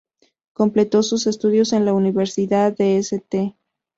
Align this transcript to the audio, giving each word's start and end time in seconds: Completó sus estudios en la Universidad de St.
Completó 0.53 1.03
sus 1.03 1.27
estudios 1.27 1.73
en 1.73 1.85
la 1.85 1.93
Universidad 1.93 2.75
de 2.75 2.97
St. 2.97 3.55